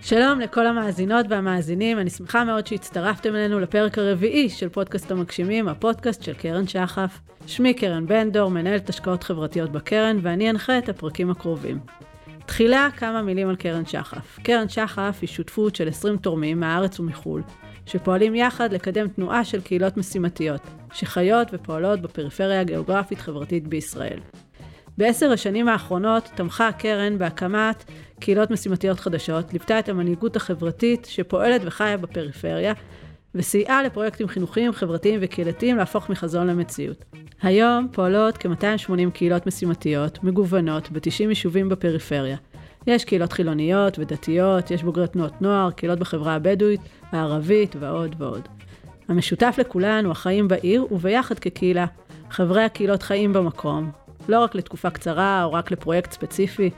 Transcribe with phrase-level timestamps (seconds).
[0.00, 6.22] שלום לכל המאזינות והמאזינים, אני שמחה מאוד שהצטרפתם אלינו לפרק הרביעי של פודקאסט המגשימים, הפודקאסט
[6.22, 7.20] של קרן שחף.
[7.46, 11.78] שמי קרן בן דור, מנהלת השקעות חברתיות בקרן, ואני אנחה את הפרקים הקרובים.
[12.46, 14.38] תחילה כמה מילים על קרן שחף.
[14.42, 17.42] קרן שחף היא שותפות של 20 תורמים מהארץ ומחו"ל,
[17.86, 20.60] שפועלים יחד לקדם תנועה של קהילות משימתיות,
[20.92, 24.18] שחיות ופועלות בפריפריה הגיאוגרפית-חברתית בישראל.
[25.02, 27.84] בעשר השנים האחרונות תמכה הקרן בהקמת
[28.20, 32.72] קהילות משימתיות חדשות, ליוותה את המנהיגות החברתית שפועלת וחיה בפריפריה,
[33.34, 37.04] וסייעה לפרויקטים חינוכיים, חברתיים וקהילתיים להפוך מחזון למציאות.
[37.42, 42.36] היום פועלות כ-280 קהילות משימתיות, מגוונות, ב-90 יישובים בפריפריה.
[42.86, 46.80] יש קהילות חילוניות ודתיות, יש בוגרי תנועות נוער, קהילות בחברה הבדואית,
[47.12, 48.48] הערבית ועוד ועוד.
[49.08, 51.86] המשותף לכולן הוא החיים בעיר וביחד כקהילה.
[52.30, 53.90] חברי הקהילות חיים במקום,
[54.28, 56.70] לא רק לתקופה קצרה או רק לפרויקט ספציפי,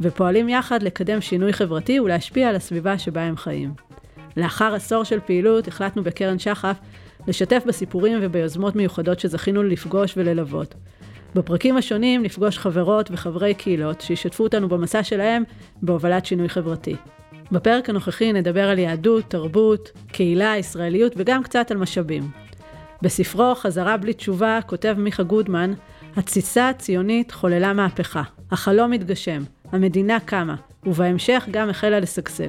[0.00, 3.74] ופועלים יחד לקדם שינוי חברתי ולהשפיע על הסביבה שבה הם חיים.
[4.36, 6.76] לאחר עשור של פעילות החלטנו בקרן שחף
[7.26, 10.74] לשתף בסיפורים וביוזמות מיוחדות שזכינו לפגוש וללוות.
[11.34, 15.42] בפרקים השונים נפגוש חברות וחברי קהילות שישתפו אותנו במסע שלהם
[15.82, 16.96] בהובלת שינוי חברתי.
[17.52, 22.30] בפרק הנוכחי נדבר על יהדות, תרבות, קהילה, ישראליות וגם קצת על משאבים.
[23.02, 25.72] בספרו "חזרה בלי תשובה" כותב מיכה גודמן,
[26.16, 30.54] התסיסה הציונית חוללה מהפכה, החלום התגשם, המדינה קמה,
[30.86, 32.48] ובהמשך גם החלה לשגשג.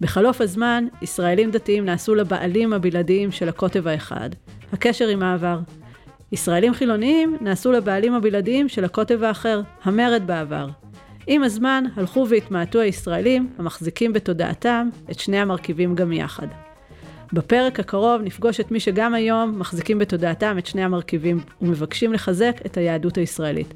[0.00, 4.30] בחלוף הזמן, ישראלים דתיים נעשו לבעלים הבלעדיים של הקוטב האחד,
[4.72, 5.58] הקשר עם העבר.
[6.32, 10.68] ישראלים חילוניים נעשו לבעלים הבלעדיים של הקוטב האחר, המרד בעבר.
[11.26, 16.46] עם הזמן הלכו והתמעטו הישראלים המחזיקים בתודעתם את שני המרכיבים גם יחד.
[17.34, 22.76] בפרק הקרוב נפגוש את מי שגם היום מחזיקים בתודעתם את שני המרכיבים ומבקשים לחזק את
[22.76, 23.74] היהדות הישראלית.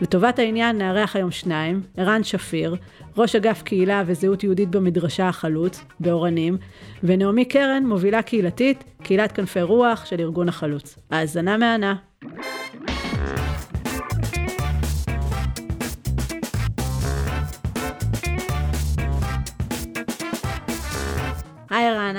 [0.00, 2.76] לטובת העניין נארח היום שניים, ערן שפיר,
[3.16, 6.56] ראש אגף קהילה וזהות יהודית במדרשה החלוץ, באורנים,
[7.02, 10.98] ונעמי קרן, מובילה קהילתית, קהילת כנפי רוח של ארגון החלוץ.
[11.10, 11.94] האזנה מהנה.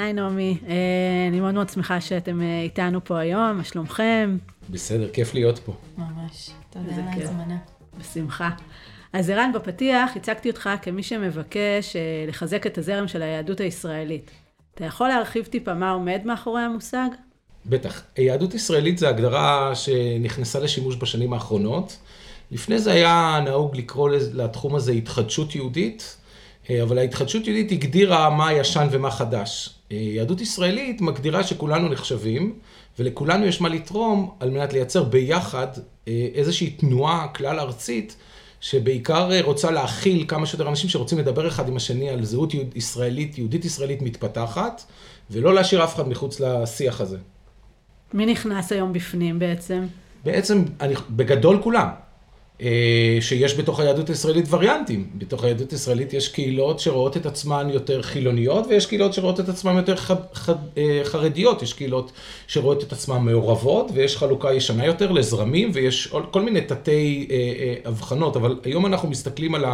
[0.05, 0.75] היי נעמי, אה,
[1.29, 4.37] אני מאוד מאוד שמחה שאתם אה, איתנו פה היום, מה שלומכם?
[4.69, 5.73] בסדר, כיף להיות פה.
[5.97, 7.57] ממש, תודה על ההזמנה.
[7.99, 8.49] בשמחה.
[9.13, 14.31] אז ערן, בפתיח הצגתי אותך כמי שמבקש אה, לחזק את הזרם של היהדות הישראלית.
[14.75, 17.09] אתה יכול להרחיב טיפה מה עומד מאחורי המושג?
[17.65, 18.03] בטח.
[18.17, 21.97] יהדות ישראלית זה הגדרה שנכנסה לשימוש בשנים האחרונות.
[22.51, 26.17] לפני זה היה נהוג לקרוא לתחום הזה התחדשות יהודית.
[26.83, 29.74] אבל ההתחדשות יהודית הגדירה מה ישן ומה חדש.
[29.91, 32.53] אה, יהדות ישראלית מגדירה שכולנו נחשבים,
[32.99, 35.67] ולכולנו יש מה לתרום על מנת לייצר ביחד
[36.07, 38.15] אה, איזושהי תנועה כלל ארצית,
[38.61, 43.65] שבעיקר רוצה להכיל כמה שיותר אנשים שרוצים לדבר אחד עם השני על זהות ישראלית, יהודית
[43.65, 44.83] ישראלית מתפתחת,
[45.31, 47.17] ולא להשאיר אף אחד מחוץ לשיח הזה.
[48.13, 49.85] מי נכנס היום בפנים בעצם?
[50.23, 51.87] בעצם, אני, בגדול כולם.
[52.61, 55.07] אה, שיש בתוך היהדות הישראלית וריאנטים.
[55.17, 59.75] בתוך היהדות הישראלית יש קהילות שרואות את עצמן יותר חילוניות, ויש קהילות שרואות את עצמן
[59.75, 62.11] יותר ח, ח, אה, חרדיות, יש קהילות
[62.47, 68.35] שרואות את עצמן מעורבות, ויש חלוקה ישנה יותר לזרמים, ויש כל מיני תתי אה, הבחנות,
[68.35, 69.65] אבל היום אנחנו מסתכלים על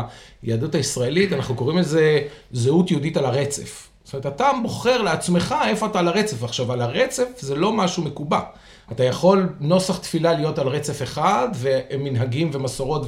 [0.44, 2.22] היהדות הישראלית, אנחנו קוראים לזה
[2.52, 3.88] זהות יהודית על הרצף.
[4.04, 6.44] זאת אומרת, אתה בוחר לעצמך איפה אתה על הרצף.
[6.44, 8.40] עכשיו, על הרצף זה לא משהו מקובע.
[8.92, 13.06] אתה יכול נוסח תפילה להיות על רצף אחד, ומנהגים ומסורות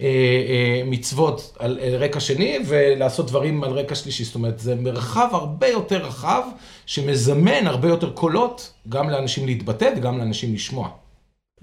[0.00, 4.24] ומצוות על רקע שני, ולעשות דברים על רקע שלישי.
[4.24, 6.42] זאת אומרת, זה מרחב הרבה יותר רחב,
[6.86, 10.88] שמזמן הרבה יותר קולות, גם לאנשים להתבטא וגם לאנשים לשמוע.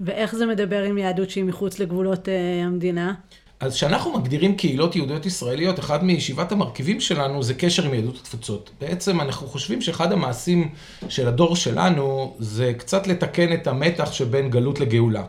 [0.00, 2.28] ואיך זה מדבר עם יהדות שהיא מחוץ לגבולות
[2.64, 3.14] המדינה?
[3.60, 8.70] אז כשאנחנו מגדירים קהילות יהודיות ישראליות, אחד מישיבת המרכיבים שלנו זה קשר עם יהדות התפוצות.
[8.80, 10.68] בעצם אנחנו חושבים שאחד המעשים
[11.08, 15.22] של הדור שלנו זה קצת לתקן את המתח שבין גלות לגאולה.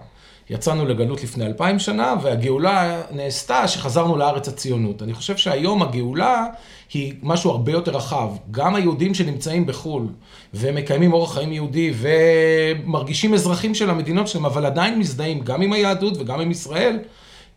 [0.50, 5.02] יצאנו לגלות לפני אלפיים שנה, והגאולה נעשתה שחזרנו לארץ הציונות.
[5.02, 6.46] אני חושב שהיום הגאולה
[6.94, 8.30] היא משהו הרבה יותר רחב.
[8.52, 10.08] גם היהודים שנמצאים בחו"ל
[10.54, 16.18] ומקיימים אורח חיים יהודי ומרגישים אזרחים של המדינות שלהם, אבל עדיין מזדהים גם עם היהדות
[16.18, 17.00] וגם עם ישראל,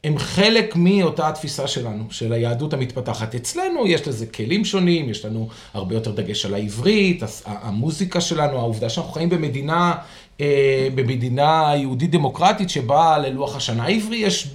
[0.05, 3.35] הם חלק מאותה התפיסה שלנו, של היהדות המתפתחת.
[3.35, 8.89] אצלנו יש לזה כלים שונים, יש לנו הרבה יותר דגש על העברית, המוזיקה שלנו, העובדה
[8.89, 9.95] שאנחנו חיים במדינה,
[10.41, 14.49] אה, במדינה יהודית דמוקרטית שבה ללוח השנה העברי יש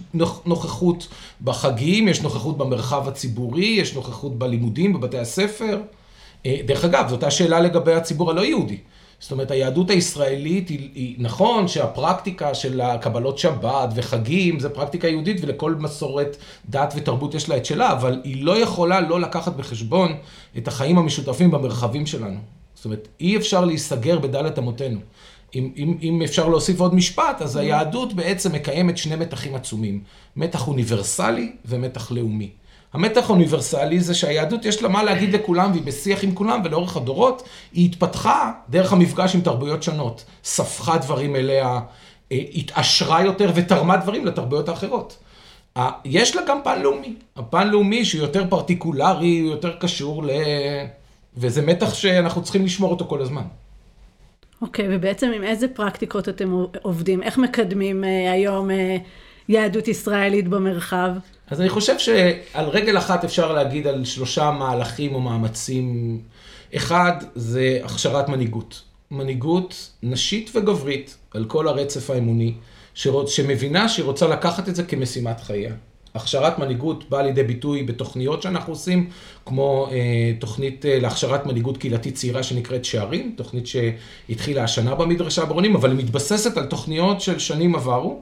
[0.46, 1.08] נוכחות
[1.42, 5.82] בחגים, יש נוכחות במרחב הציבורי, יש נוכחות בלימודים, בבתי הספר.
[6.46, 8.78] אה, דרך אגב, זאת השאלה לגבי הציבור הלא יהודי.
[9.20, 15.38] זאת אומרת, היהדות הישראלית היא, היא נכון שהפרקטיקה של הקבלות שבת וחגים זה פרקטיקה יהודית
[15.42, 16.38] ולכל מסורת
[16.70, 20.18] דת ותרבות יש לה את שלה, אבל היא לא יכולה לא לקחת בחשבון
[20.58, 22.40] את החיים המשותפים במרחבים שלנו.
[22.76, 25.00] זאת אומרת, אי אפשר להיסגר בדלת אמותינו.
[25.56, 30.04] אם, אם, אם אפשר להוסיף עוד משפט, אז היהדות בעצם מקיימת שני מתחים עצומים.
[30.36, 32.50] מתח אוניברסלי ומתח לאומי.
[32.94, 37.44] המתח האוניברסלי זה שהיהדות יש לה מה להגיד לכולם והיא בשיח עם כולם ולאורך הדורות
[37.74, 40.26] היא התפתחה דרך המפגש עם תרבויות שונות.
[40.44, 41.80] ספחה דברים אליה,
[42.32, 45.18] אה, התעשרה יותר ותרמה דברים לתרבויות האחרות.
[46.06, 47.16] יש לה גם פן לאומי.
[47.36, 50.30] הפן לאומי שהוא יותר פרטיקולרי, הוא יותר קשור ל...
[51.38, 53.44] וזה מתח שאנחנו צריכים לשמור אותו כל הזמן.
[54.62, 57.24] אוקיי, okay, ובעצם עם איזה פרקטיקות אתם עובדים?
[57.24, 58.74] איך מקדמים uh, היום uh,
[59.50, 61.12] יהדות ישראלית במרחב?
[61.52, 66.18] אז אני חושב שעל רגל אחת אפשר להגיד על שלושה מהלכים או מאמצים.
[66.76, 68.82] אחד, זה הכשרת מנהיגות.
[69.12, 72.54] מנהיגות נשית וגברית על כל הרצף האמוני,
[72.94, 73.32] שרוצ...
[73.32, 75.74] שמבינה שהיא רוצה לקחת את זה כמשימת חייה.
[76.16, 79.10] הכשרת מנהיגות באה לידי ביטוי בתוכניות שאנחנו עושים,
[79.46, 85.76] כמו אה, תוכנית אה, להכשרת מנהיגות קהילתית צעירה שנקראת שערים, תוכנית שהתחילה השנה במדרשה ברונים,
[85.76, 88.22] אבל היא מתבססת על תוכניות של שנים עברו.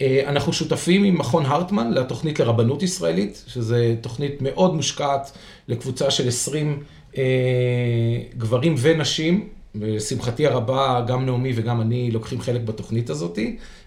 [0.00, 5.32] אה, אנחנו שותפים עם מכון הרטמן לתוכנית לרבנות ישראלית, שזו תוכנית מאוד מושקעת
[5.68, 6.82] לקבוצה של 20
[7.18, 7.22] אה,
[8.38, 9.48] גברים ונשים.
[9.74, 13.38] ולשמחתי הרבה, גם נעמי וגם אני לוקחים חלק בתוכנית הזאת,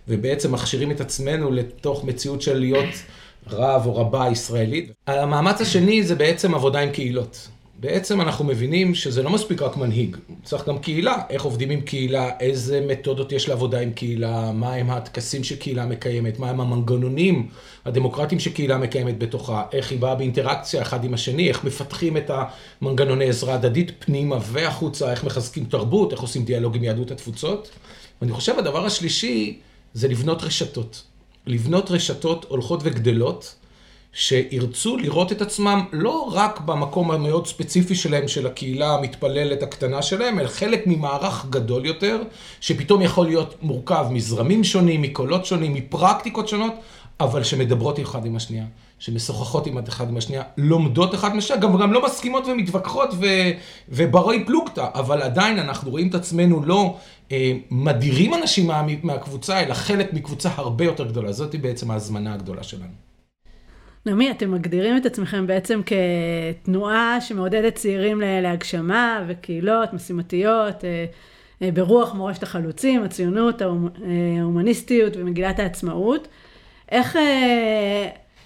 [0.08, 2.90] ובעצם מכשירים את עצמנו לתוך מציאות של להיות
[3.50, 4.92] רב או רבה ישראלית.
[5.08, 7.48] המאמץ השני זה בעצם עבודה עם קהילות.
[7.84, 12.30] בעצם אנחנו מבינים שזה לא מספיק רק מנהיג, צריך גם קהילה, איך עובדים עם קהילה,
[12.40, 17.50] איזה מתודות יש לעבודה עם קהילה, מהם הטקסים שקהילה מקיימת, מהם המנגנונים
[17.86, 22.32] הדמוקרטיים שקהילה מקיימת בתוכה, איך היא באה באינטראקציה אחד עם השני, איך מפתחים את
[22.82, 27.70] המנגנוני עזרה הדדית פנימה והחוצה, איך מחזקים תרבות, איך עושים דיאלוג עם יהדות התפוצות.
[28.22, 29.60] ואני חושב הדבר השלישי
[29.94, 31.04] זה לבנות רשתות.
[31.48, 33.56] לבנות רשתות הולכות וגדלות.
[34.14, 40.40] שירצו לראות את עצמם לא רק במקום המאוד ספציפי שלהם, של הקהילה המתפללת הקטנה שלהם,
[40.40, 42.22] אלא חלק ממערך גדול יותר,
[42.62, 46.74] שפתאום יכול להיות מורכב מזרמים שונים, מקולות שונים, מפרקטיקות שונות,
[47.20, 48.66] אבל שמדברות אחד עם השנייה,
[49.00, 53.26] שמשוחחות עם אחד עם השנייה, לומדות אחד מהשנייה, גם, גם לא מסכימות ומתווכחות ו,
[53.90, 56.96] וברי פלוגתא, אבל עדיין אנחנו רואים את עצמנו לא
[57.32, 61.32] אה, מדירים אנשים מה, מהקבוצה, אלא חלק מקבוצה הרבה יותר גדולה.
[61.32, 63.13] זאת בעצם ההזמנה הגדולה שלנו.
[64.06, 71.06] נעמי, אתם מגדירים את עצמכם בעצם כתנועה שמעודדת צעירים להגשמה וקהילות משימתיות, אה,
[71.62, 73.68] אה, ברוח מורשת החלוצים, הציונות, אה,
[74.40, 76.28] ההומניסטיות ומגילת העצמאות.
[76.90, 77.18] איך,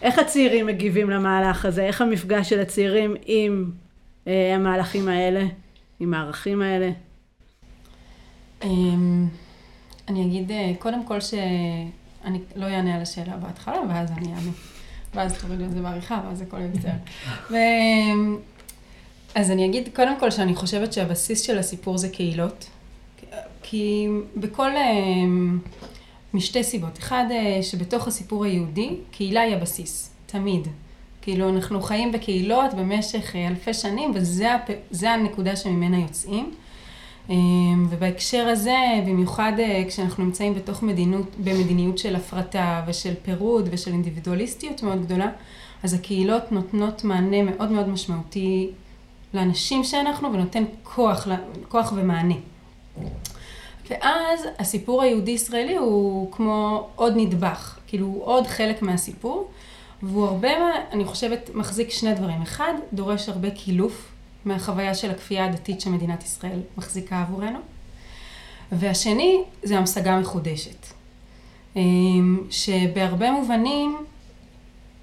[0.02, 1.84] איך הצעירים מגיבים למהלך הזה?
[1.84, 3.72] איך המפגש של הצעירים עם
[4.26, 5.44] המהלכים האלה,
[6.00, 6.92] עם הערכים האלה?
[8.64, 9.28] אמ,
[10.08, 14.77] אני אגיד קודם כל שאני לא אענה על השאלה בהתחלה, ואז אני אענה.
[15.14, 16.88] ואז תורידו את זה בעריכה, ואז הכל יוצר.
[17.52, 17.56] ו...
[19.36, 22.70] אז אני אגיד קודם כל שאני חושבת שהבסיס של הסיפור זה קהילות.
[23.64, 24.72] כי בכל...
[24.78, 25.60] אמ,
[26.34, 27.00] משתי סיבות.
[27.00, 30.68] אחד, אה, שבתוך הסיפור היהודי, קהילה היא הבסיס, תמיד.
[31.22, 36.52] כאילו, אנחנו חיים בקהילות במשך אה, אלפי שנים, וזה הנקודה שממנה יוצאים.
[37.30, 38.78] אמ, ובהקשר הזה,
[39.08, 45.30] במיוחד אה, כשאנחנו נמצאים בתוך מדינות, במדיניות של הפרטה ושל פירוד ושל אינדיבידואליסטיות מאוד גדולה,
[45.84, 48.70] אז הקהילות נותנות מענה מאוד מאוד משמעותי
[49.34, 51.28] לאנשים שאנחנו ונותן כוח,
[51.68, 52.36] כוח ומענה.
[53.90, 59.50] ואז הסיפור היהודי-ישראלי הוא כמו עוד נדבך, כאילו הוא עוד חלק מהסיפור,
[60.04, 60.50] והוא הרבה,
[60.92, 62.42] אני חושבת, מחזיק שני דברים.
[62.42, 64.12] אחד, דורש הרבה קילוף
[64.46, 67.60] מהחוויה של הכפייה הדתית שמדינת ישראל מחזיקה עבורנו.
[68.72, 70.86] והשני זה המשגה מחודשת.
[71.76, 73.98] אמ, שבהרבה מובנים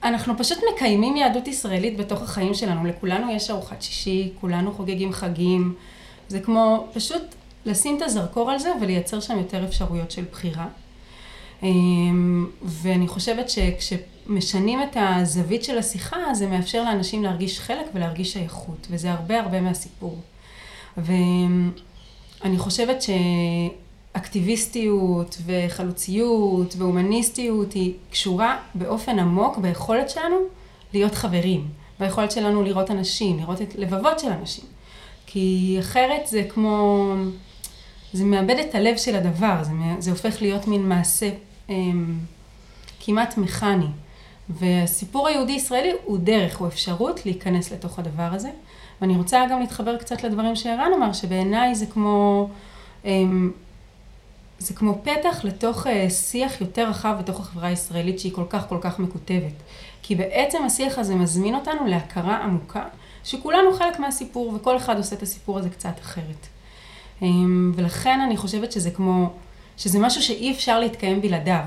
[0.05, 2.87] אנחנו פשוט מקיימים יהדות ישראלית בתוך החיים שלנו.
[2.87, 5.75] לכולנו יש ארוחת שישי, כולנו חוגגים חגים.
[6.29, 7.23] זה כמו פשוט
[7.67, 10.67] לשים את הזרקור על זה ולייצר שם יותר אפשרויות של בחירה.
[11.63, 13.93] אמ, ואני חושבת שכש...
[14.27, 19.61] משנים את הזווית של השיחה, זה מאפשר לאנשים להרגיש חלק ולהרגיש שייכות, וזה הרבה הרבה
[19.61, 20.19] מהסיפור.
[20.97, 23.03] ואני חושבת
[24.13, 30.37] שאקטיביסטיות וחלוציות והומניסטיות היא קשורה באופן עמוק ביכולת שלנו
[30.93, 31.69] להיות חברים,
[32.01, 34.65] ביכולת שלנו לראות אנשים, לראות את לבבות של אנשים.
[35.27, 37.07] כי אחרת זה כמו,
[38.13, 41.31] זה מאבד את הלב של הדבר, זה, זה הופך להיות מין מעשה
[41.69, 42.19] הם,
[43.01, 43.87] כמעט מכני.
[44.49, 48.51] והסיפור היהודי-ישראלי הוא דרך, הוא אפשרות להיכנס לתוך הדבר הזה.
[49.01, 52.49] ואני רוצה גם להתחבר קצת לדברים שערן אמר, שבעיניי זה כמו
[53.05, 53.51] אמ,
[54.59, 58.79] זה כמו פתח לתוך אה, שיח יותר רחב בתוך החברה הישראלית שהיא כל כך כל
[58.81, 59.53] כך מקוטבת.
[60.03, 62.85] כי בעצם השיח הזה מזמין אותנו להכרה עמוקה,
[63.25, 66.47] שכולנו חלק מהסיפור וכל אחד עושה את הסיפור הזה קצת אחרת.
[67.23, 69.31] אמ, ולכן אני חושבת שזה כמו,
[69.77, 71.65] שזה משהו שאי אפשר להתקיים בלעדיו.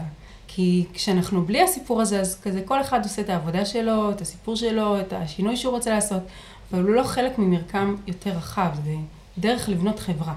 [0.58, 4.56] כי כשאנחנו בלי הסיפור הזה, אז כזה כל אחד עושה את העבודה שלו, את הסיפור
[4.56, 6.22] שלו, את השינוי שהוא רוצה לעשות,
[6.72, 8.96] אבל הוא לא חלק ממרקם יותר רחב, זה
[9.38, 10.34] דרך לבנות חברה.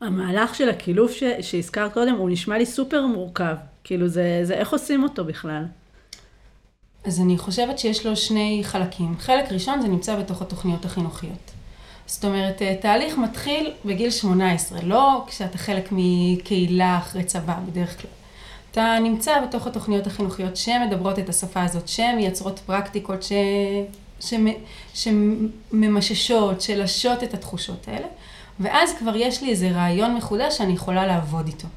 [0.00, 1.22] המהלך של הקילוף ש...
[1.40, 3.56] שהזכרת קודם, הוא נשמע לי סופר מורכב.
[3.84, 5.64] כאילו, זה, זה איך עושים אותו בכלל?
[7.04, 9.14] אז אני חושבת שיש לו שני חלקים.
[9.18, 11.50] חלק ראשון זה נמצא בתוך התוכניות החינוכיות.
[12.06, 18.10] זאת אומרת, אה, תהליך מתחיל בגיל 18, לא כשאתה חלק מקהילה אחרי צבא בדרך כלל.
[18.74, 23.32] אתה נמצא בתוך התוכניות החינוכיות שמדברות את השפה הזאת, שמייצרות פרקטיקות ש...
[24.20, 24.46] שמ...
[24.94, 28.06] שממששות, שלשות את התחושות האלה,
[28.60, 31.68] ואז כבר יש לי איזה רעיון מחודש שאני יכולה לעבוד איתו.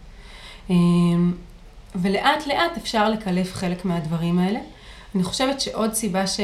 [0.70, 1.34] אמ,
[1.96, 4.60] ולאט לאט אפשר לקלף חלק מהדברים האלה.
[5.16, 6.40] אני חושבת שעוד סיבה ש...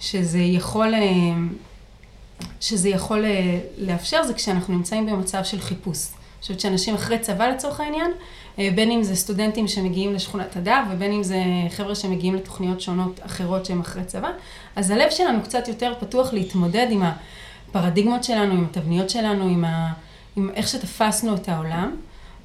[0.00, 0.94] שזה יכול,
[2.60, 3.24] שזה יכול
[3.78, 6.08] לאפשר זה כשאנחנו נמצאים במצב של חיפוש.
[6.42, 8.10] חושבת שאנשים אחרי צבא לצורך העניין,
[8.58, 13.20] אה, בין אם זה סטודנטים שמגיעים לשכונת הדר ובין אם זה חבר'ה שמגיעים לתוכניות שונות
[13.22, 14.30] אחרות שהם אחרי צבא,
[14.76, 19.92] אז הלב שלנו קצת יותר פתוח להתמודד עם הפרדיגמות שלנו, עם התבניות שלנו, עם, ה...
[20.36, 21.96] עם איך שתפסנו את העולם.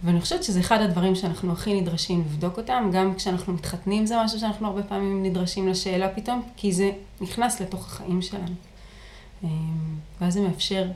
[0.03, 4.39] ואני חושבת שזה אחד הדברים שאנחנו הכי נדרשים לבדוק אותם, גם כשאנחנו מתחתנים זה משהו
[4.39, 8.53] שאנחנו הרבה פעמים נדרשים לשאלה פתאום, כי זה נכנס לתוך החיים שלנו.
[9.43, 9.49] אמ,
[10.21, 10.87] ואז זה מאפשר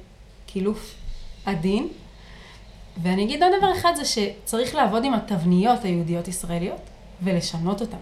[0.46, 0.96] קילוף
[1.46, 1.88] עדין.
[3.04, 6.82] ואני אגיד עוד דבר אחד, זה שצריך לעבוד עם התבניות היהודיות-ישראליות
[7.24, 7.98] ולשנות אותן.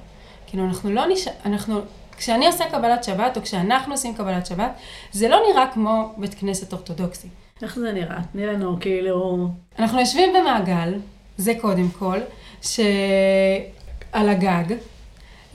[0.48, 1.80] כאילו, אנחנו לא נשאר, אנחנו,
[2.18, 4.72] כשאני עושה קבלת שבת, או כשאנחנו עושים קבלת שבת,
[5.12, 7.28] זה לא נראה כמו בית כנסת אורתודוקסי.
[7.62, 8.18] איך זה נראה?
[8.32, 9.48] תני לנו כאילו...
[9.80, 10.94] אנחנו יושבים במעגל,
[11.38, 12.18] זה קודם כל,
[12.62, 14.76] שעל הגג,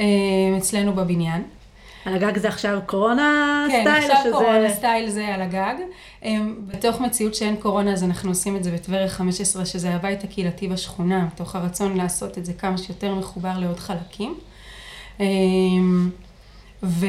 [0.01, 0.07] אה,
[0.59, 1.43] אצלנו בבניין.
[2.04, 4.00] על הגג זה עכשיו קורונה כן, סטייל?
[4.00, 4.33] כן, עכשיו שזה...
[4.33, 5.75] קורונה סטייל זה על הגג.
[6.25, 10.69] אה, בתוך מציאות שאין קורונה, אז אנחנו עושים את זה בטבריה 15, שזה הבית הקהילתי
[10.69, 14.35] בשכונה, מתוך הרצון לעשות את זה כמה שיותר מחובר לעוד חלקים.
[15.21, 15.26] אה,
[16.83, 17.07] ו...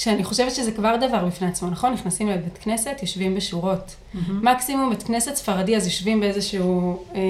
[0.00, 1.92] שאני חושבת שזה כבר דבר בפני עצמו, נכון?
[1.92, 3.96] נכנסים לבית כנסת, יושבים בשורות.
[4.14, 4.18] Mm-hmm.
[4.42, 7.20] מקסימום בית כנסת ספרדי, אז יושבים באיזשהו אה,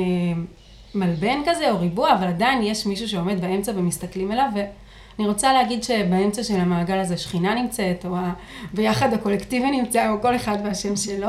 [0.94, 4.48] מלבן כזה, או ריבוע, אבל עדיין יש מישהו שעומד באמצע ומסתכלים אליו,
[5.18, 8.16] ואני רוצה להגיד שבאמצע של המעגל הזה שכינה נמצאת, או.
[8.74, 11.28] ביחד הקולקטיבי נמצא, או כל אחד והשם שלו.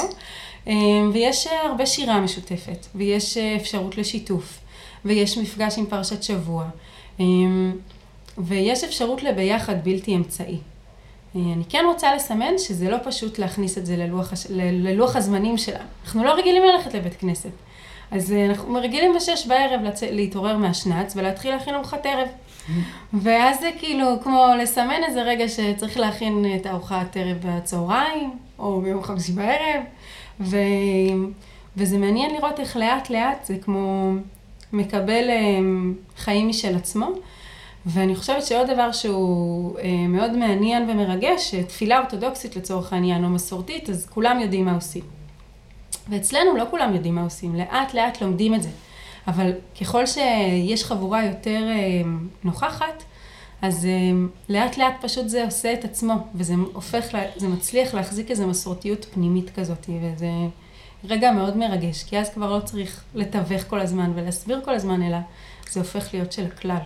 [0.67, 0.73] אה,
[1.13, 4.59] ויש אה, הרבה שירה משותפת, ויש אה, אפשרות לשיתוף,
[5.05, 6.65] ויש מפגש עם פרשת שבוע,
[8.37, 10.57] ויש אפשרות לביחד בלתי אמצעי.
[11.35, 14.45] אני כן רוצה לסמן שזה לא פשוט להכניס את זה ללוח, הש...
[14.49, 15.83] ללוח הזמנים שלנו.
[16.03, 17.49] אנחנו לא רגילים ללכת לבית כנסת.
[18.11, 20.03] אז אנחנו רגילים בשש בערב לצ...
[20.03, 22.27] להתעורר מהשנץ ולהתחיל להכין ארוחת ערב.
[23.13, 29.03] ואז זה כאילו כמו לסמן איזה רגע שצריך להכין את ארוחת ערב בצהריים, או ביום
[29.03, 29.83] חמישי בערב.
[30.39, 30.57] ו...
[31.77, 34.11] וזה מעניין לראות איך לאט לאט זה כמו
[34.73, 35.59] מקבל אה,
[36.17, 37.09] חיים משל עצמו.
[37.85, 43.89] ואני חושבת שעוד דבר שהוא אה, מאוד מעניין ומרגש, תפילה אורתודוקסית לצורך העניין, או מסורתית,
[43.89, 45.03] אז כולם יודעים מה עושים.
[46.09, 48.69] ואצלנו לא כולם יודעים מה עושים, לאט לאט לומדים את זה.
[49.27, 49.51] אבל
[49.81, 52.01] ככל שיש חבורה יותר אה,
[52.43, 53.03] נוכחת,
[53.61, 53.91] אז אה,
[54.49, 59.49] לאט לאט פשוט זה עושה את עצמו, וזה הופך, זה מצליח להחזיק איזו מסורתיות פנימית
[59.55, 60.27] כזאת, וזה
[61.03, 65.17] רגע מאוד מרגש, כי אז כבר לא צריך לתווך כל הזמן ולהסביר כל הזמן, אלא
[65.71, 66.81] זה הופך להיות של הכלל.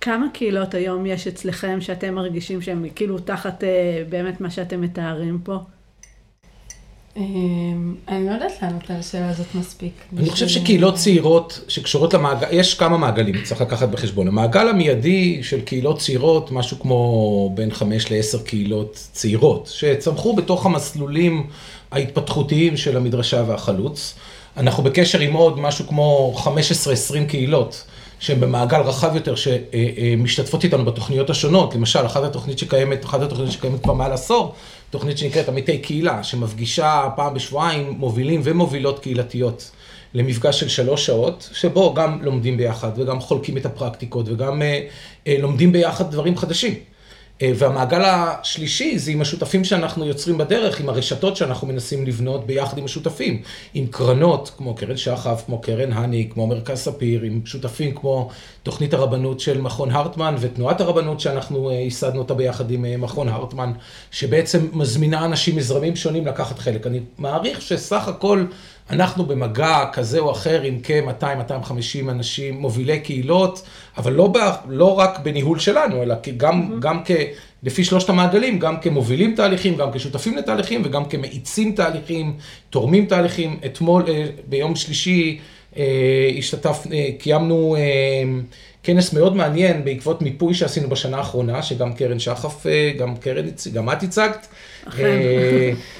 [0.00, 5.38] כמה קהילות היום יש אצלכם שאתם מרגישים שהן כאילו תחת אה, באמת מה שאתם מתארים
[5.44, 5.58] פה?
[7.16, 9.92] אמ, אני לא יודעת לענות על השאלה הזאת מספיק.
[10.18, 14.28] אני חושב שקהילות צעירות שקשורות למעגל, יש כמה מעגלים, צריך לקחת בחשבון.
[14.28, 21.46] המעגל המיידי של קהילות צעירות, משהו כמו בין חמש לעשר קהילות צעירות, שצמחו בתוך המסלולים
[21.90, 24.14] ההתפתחותיים של המדרשה והחלוץ.
[24.56, 26.48] אנחנו בקשר עם עוד משהו כמו 15-20
[27.28, 27.84] קהילות.
[28.24, 31.74] שהן במעגל רחב יותר, שמשתתפות איתנו בתוכניות השונות.
[31.74, 34.54] למשל, אחת התוכנית שקיימת, אחת התוכניות שקיימת כבר מעל עשור,
[34.90, 39.70] תוכנית שנקראת עמיתי קהילה, שמפגישה פעם בשבועיים מובילים ומובילות קהילתיות
[40.14, 44.86] למפגש של שלוש שעות, שבו גם לומדים ביחד וגם חולקים את הפרקטיקות וגם אה,
[45.26, 46.74] אה, לומדים ביחד דברים חדשים.
[47.44, 52.78] אה, והמעגל השלישי זה עם השותפים שאנחנו יוצרים בדרך, עם הרשתות שאנחנו מנסים לבנות ביחד
[52.78, 53.42] עם השותפים.
[53.74, 58.28] עם קרנות כמו קרן שחף, כמו קרן הני, כמו מרכז ספיר, עם שותפים כמו
[58.62, 63.28] תוכנית הרבנות של מכון הרטמן ותנועת הרבנות שאנחנו אה, ייסדנו אותה ביחד עם אה, מכון
[63.28, 63.72] הרטמן,
[64.10, 66.86] שבעצם מזמינה אנשים מזרמים שונים לקחת חלק.
[66.86, 68.44] אני מעריך שסך הכל
[68.90, 73.62] אנחנו במגע כזה או אחר עם כ-200-250 אנשים מובילי קהילות,
[73.96, 74.38] אבל לא, ב,
[74.68, 76.80] לא רק בניהול שלנו, אלא גם, mm-hmm.
[76.80, 77.10] גם כ...
[77.62, 82.36] לפי שלושת המעגלים, גם כמובילים תהליכים, גם כשותפים לתהליכים וגם כמאיצים תהליכים,
[82.70, 83.58] תורמים תהליכים.
[83.66, 85.38] אתמול, אה, ביום שלישי,
[85.76, 87.76] אה, השתתף, אה, קיימנו
[88.84, 92.66] כנס מאוד מעניין בעקבות מיפוי שעשינו בשנה האחרונה, שגם קרן שחף,
[92.98, 94.46] גם קרן, גם את הצגת.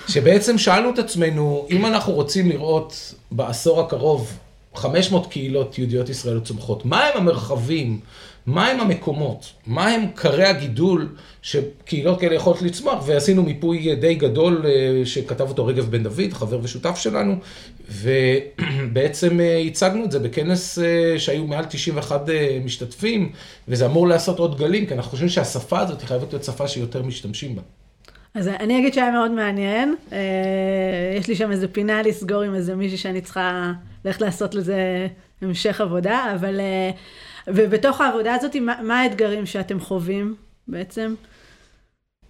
[0.08, 4.38] שבעצם שאלנו את עצמנו, אם אנחנו רוצים לראות בעשור הקרוב
[4.74, 8.00] 500 קהילות יהודיות ישראליות צומחות, מה הם המרחבים,
[8.46, 11.08] מה הם המקומות, מה הם קרי הגידול
[11.42, 16.58] שקהילות כאלה יכולות לצמוח, ועשינו מיפוי די גדול אה, שכתב אותו רגב בן דוד, חבר
[16.62, 17.36] ושותף שלנו,
[17.90, 22.20] ובעצם אה, הצגנו את זה בכנס אה, שהיו מעל 91
[22.64, 23.32] משתתפים,
[23.68, 27.56] וזה אמור לעשות עוד גלים, כי אנחנו חושבים שהשפה הזאת חייבת להיות שפה שיותר משתמשים
[27.56, 27.62] בה.
[28.34, 29.94] אז אני אגיד שהיה מאוד מעניין.
[31.16, 33.72] יש לי שם איזה פינה לסגור עם איזה מישהי שאני צריכה
[34.04, 35.06] ללכת לעשות לזה
[35.42, 36.60] המשך עבודה, אבל...
[37.46, 40.34] ובתוך העבודה הזאת, מה, מה האתגרים שאתם חווים
[40.68, 41.14] בעצם?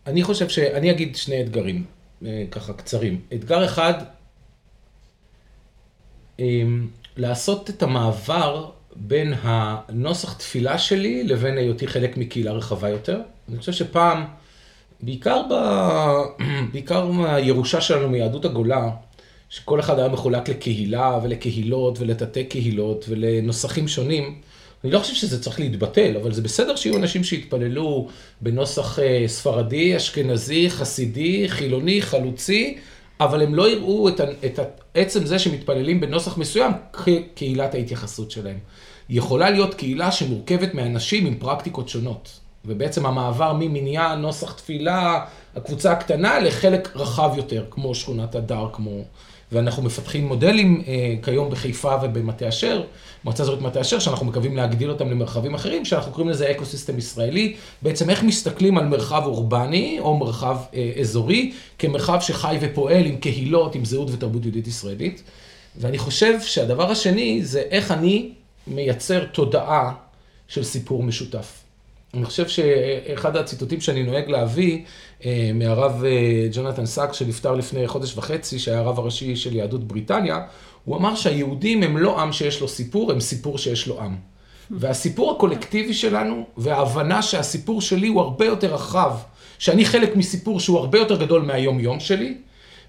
[0.06, 1.84] אני חושב שאני אגיד שני אתגרים,
[2.24, 3.20] אה, ככה קצרים.
[3.34, 3.94] אתגר אחד,
[6.38, 13.20] אמ, לעשות את המעבר בין הנוסח תפילה שלי לבין היותי חלק מקהילה רחבה יותר.
[13.48, 14.24] אני חושב שפעם,
[15.00, 15.54] בעיקר, ב...
[16.72, 18.90] בעיקר מהירושה שלנו מיהדות הגולה,
[19.48, 24.40] שכל אחד היה מחולק לקהילה ולקהילות ולתתי קהילות ולנוסחים שונים,
[24.84, 28.08] אני לא חושב שזה צריך להתבטל, אבל זה בסדר שיהיו אנשים שיתפללו
[28.40, 32.78] בנוסח אה, ספרדי, אשכנזי, חסידי, חילוני, חלוצי,
[33.20, 34.58] אבל הם לא יראו את, את
[34.94, 38.58] עצם זה שמתפללים בנוסח מסוים כקהילת ההתייחסות שלהם.
[39.08, 42.40] יכולה להיות קהילה שמורכבת מאנשים עם פרקטיקות שונות.
[42.64, 45.24] ובעצם המעבר ממניין, נוסח תפילה,
[45.56, 49.02] הקבוצה הקטנה, לחלק רחב יותר, כמו שכונת הדר, כמו...
[49.52, 52.82] ואנחנו מפתחים מודלים אה, כיום בחיפה ובמטה אשר,
[53.24, 57.56] מועצה אזורית מטה אשר, שאנחנו מקווים להגדיל אותם למרחבים אחרים, שאנחנו קוראים לזה ecosystem ישראלי.
[57.82, 63.74] בעצם איך מסתכלים על מרחב אורבני או מרחב אה, אזורי, כמרחב שחי ופועל עם קהילות,
[63.74, 65.22] עם זהות ותרבות יהודית ישראלית.
[65.76, 68.30] ואני חושב שהדבר השני זה איך אני
[68.66, 69.92] מייצר תודעה
[70.48, 71.63] של סיפור משותף.
[72.16, 74.82] אני חושב שאחד הציטוטים שאני נוהג להביא
[75.24, 80.40] אה, מהרב אה, ג'ונתן סאק, שנפטר לפני חודש וחצי, שהיה הרב הראשי של יהדות בריטניה,
[80.84, 84.16] הוא אמר שהיהודים הם לא עם שיש לו סיפור, הם סיפור שיש לו עם.
[84.70, 89.12] והסיפור הקולקטיבי שלנו, וההבנה שהסיפור שלי הוא הרבה יותר רחב,
[89.58, 92.34] שאני חלק מסיפור שהוא הרבה יותר גדול מהיום-יום שלי,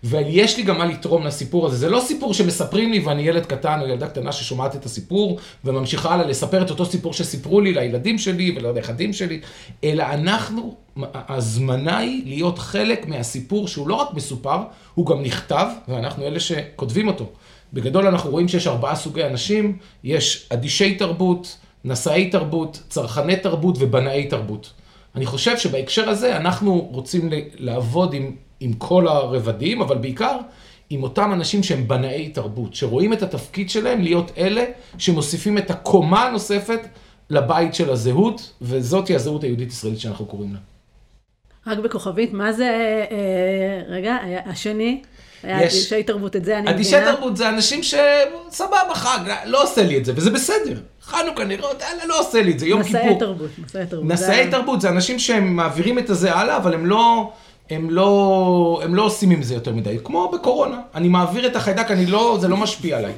[0.08, 1.78] ויש לי גם מה לתרום לסיפור הזה.
[1.78, 6.14] זה לא סיפור שמספרים לי ואני ילד קטן או ילדה קטנה ששומעת את הסיפור וממשיכה
[6.14, 9.40] הלאה לספר את אותו סיפור שסיפרו לי לילדים שלי ולנכדים שלי,
[9.84, 10.76] אלא אנחנו,
[11.14, 14.58] הזמנה היא להיות חלק מהסיפור שהוא לא רק מסופר,
[14.96, 17.30] הוא גם נכתב, ואנחנו אלה שכותבים אותו.
[17.74, 24.28] בגדול אנחנו רואים שיש ארבעה סוגי אנשים, יש אדישי תרבות, נשאי תרבות, צרכני תרבות ובנאי
[24.28, 24.72] תרבות.
[25.16, 30.38] אני חושב שבהקשר הזה אנחנו רוצים לעבוד עם עם כל הרבדים, אבל בעיקר
[30.90, 34.64] עם אותם אנשים שהם בנאי תרבות, שרואים את התפקיד שלהם להיות אלה
[34.98, 36.80] שמוסיפים את הקומה הנוספת
[37.30, 40.60] לבית של הזהות, וזאתי הזהות היהודית-ישראלית שאנחנו קוראים לה.
[41.68, 42.66] רק בכוכבית, מה זה,
[43.12, 45.02] אה, רגע, השני?
[45.44, 46.76] היה אדישי תרבות, את זה אני מבינה.
[46.76, 50.80] אדישי תרבות זה אנשים שסבבה, חג, לא עושה לי את זה, וזה בסדר.
[51.02, 53.02] חנוכה נראה, יאללה, לא עושה לי את זה, יום כיפור.
[53.02, 54.06] נשאי תרבות, נשאי תרבות.
[54.12, 57.32] נשאי תרבות, זה אנשים שהם מעבירים את הזה הלאה, אבל הם לא...
[57.70, 60.80] הם לא, הם לא עושים עם זה יותר מדי, כמו בקורונה.
[60.96, 63.14] אני מעביר את החיידק, אני לא, זה לא משפיע עליי.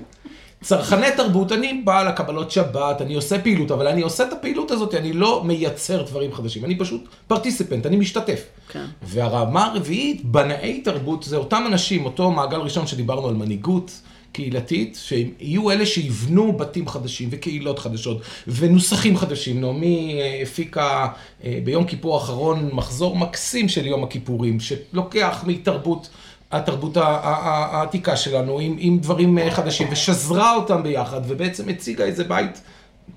[0.63, 4.95] צרכני תרבות, אני בא לקבלות שבת, אני עושה פעילות, אבל אני עושה את הפעילות הזאת,
[4.95, 8.43] אני לא מייצר דברים חדשים, אני פשוט פרטיסיפנט, אני משתתף.
[8.69, 8.85] כן.
[9.03, 13.91] והרמה הרביעית, בנאי תרבות, זה אותם אנשים, אותו מעגל ראשון שדיברנו על מנהיגות.
[14.37, 19.61] קהילתית, שיהיו אלה שיבנו בתים חדשים וקהילות חדשות ונוסחים חדשים.
[19.61, 21.07] נעמי אה, הפיקה
[21.43, 26.09] אה, ביום כיפור האחרון מחזור מקסים של יום הכיפורים, שלוקח מתרבות,
[26.51, 32.61] התרבות העתיקה שלנו עם, עם דברים אה, חדשים ושזרה אותם ביחד ובעצם הציגה איזה בית,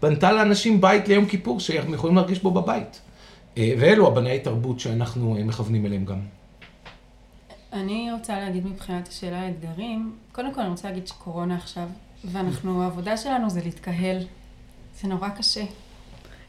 [0.03, 3.01] בנתה לאנשים בית ליום כיפור שהם יכולים להרגיש בו בבית.
[3.57, 6.40] ואלו הבנאי תרבות שאנחנו מכוונים אליהם גם.
[7.73, 11.89] אני רוצה להגיד מבחינת השאלה האתגרים, קודם כל אני רוצה להגיד שקורונה עכשיו,
[12.25, 14.19] ואנחנו, העבודה שלנו זה להתקהל.
[15.01, 15.65] זה נורא קשה.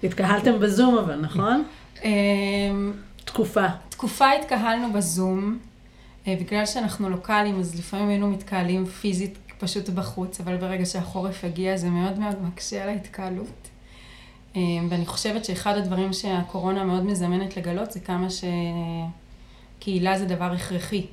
[0.04, 1.64] התקהלתם בזום אבל, נכון?
[2.04, 2.94] אמ,
[3.26, 3.66] תקופה.
[3.90, 5.58] תקופה התקהלנו בזום,
[6.28, 11.78] אה, בגלל שאנחנו לוקאלים, אז לפעמים היינו מתקהלים פיזית פשוט בחוץ, אבל ברגע שהחורף הגיע
[11.78, 13.70] זה מאוד מאוד מקשה על ההתקהלות.
[14.56, 18.28] אה, ואני חושבת שאחד הדברים שהקורונה מאוד מזמנת לגלות זה כמה
[19.82, 21.06] שקהילה זה דבר הכרחי.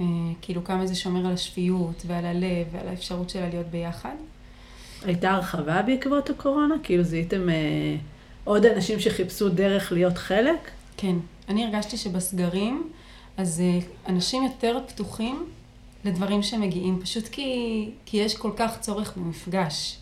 [0.00, 0.04] אה,
[0.42, 4.14] כאילו כמה זה שומר על השפיות ועל הלב ועל האפשרות שלה להיות ביחד.
[5.04, 6.74] הייתה הרחבה בעקבות הקורונה?
[6.82, 7.96] כאילו זיהיתם אה,
[8.44, 10.70] עוד אנשים שחיפשו דרך להיות חלק?
[10.96, 11.16] כן.
[11.48, 12.90] אני הרגשתי שבסגרים,
[13.36, 15.46] אז אה, אנשים יותר פתוחים
[16.04, 19.98] לדברים שמגיעים, פשוט כי, כי יש כל כך צורך במפגש.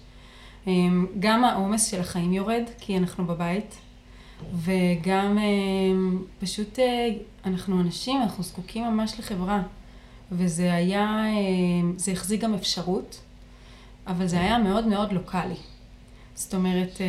[0.69, 0.73] אה,
[1.19, 3.75] גם העומס של החיים יורד, כי אנחנו בבית,
[4.55, 5.45] וגם אה,
[6.41, 7.09] פשוט אה,
[7.45, 9.63] אנחנו אנשים, אנחנו זקוקים ממש לחברה.
[10.33, 13.21] וזה היה, אה, זה החזיק גם אפשרות,
[14.07, 15.57] אבל זה היה מאוד מאוד לוקאלי.
[16.35, 17.01] זאת אומרת,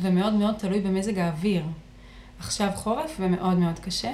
[0.00, 1.62] ומאוד מאוד תלוי במזג האוויר.
[2.38, 4.12] עכשיו חורף ומאוד מאוד קשה.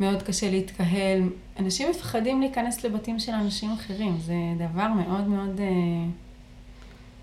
[0.00, 1.22] מאוד קשה להתקהל.
[1.58, 5.60] אנשים מפחדים להיכנס לבתים של אנשים אחרים, זה דבר מאוד מאוד...